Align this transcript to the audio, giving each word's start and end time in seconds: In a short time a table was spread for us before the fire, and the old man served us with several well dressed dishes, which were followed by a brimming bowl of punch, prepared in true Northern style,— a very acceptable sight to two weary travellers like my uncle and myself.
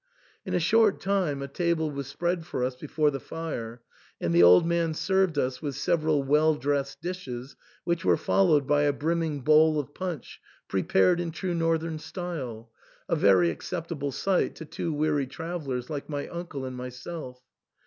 In 0.47 0.55
a 0.55 0.59
short 0.59 0.99
time 0.99 1.43
a 1.43 1.47
table 1.47 1.91
was 1.91 2.07
spread 2.07 2.43
for 2.43 2.63
us 2.63 2.75
before 2.75 3.11
the 3.11 3.19
fire, 3.19 3.83
and 4.19 4.33
the 4.33 4.41
old 4.41 4.65
man 4.65 4.95
served 4.95 5.37
us 5.37 5.61
with 5.61 5.75
several 5.75 6.23
well 6.23 6.55
dressed 6.55 6.99
dishes, 7.03 7.55
which 7.83 8.03
were 8.03 8.17
followed 8.17 8.65
by 8.65 8.81
a 8.81 8.93
brimming 8.93 9.41
bowl 9.41 9.79
of 9.79 9.93
punch, 9.93 10.41
prepared 10.67 11.19
in 11.19 11.29
true 11.29 11.53
Northern 11.53 11.99
style,— 11.99 12.71
a 13.09 13.15
very 13.15 13.51
acceptable 13.51 14.11
sight 14.11 14.55
to 14.55 14.65
two 14.65 14.91
weary 14.91 15.27
travellers 15.27 15.87
like 15.87 16.09
my 16.09 16.27
uncle 16.29 16.65
and 16.65 16.75
myself. 16.75 17.39